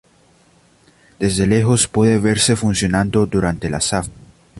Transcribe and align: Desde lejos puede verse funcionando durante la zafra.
Desde 1.19 1.45
lejos 1.45 1.87
puede 1.87 2.17
verse 2.17 2.55
funcionando 2.55 3.27
durante 3.27 3.69
la 3.69 3.79
zafra. 3.79 4.11